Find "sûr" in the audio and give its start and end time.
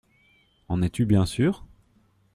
1.27-1.63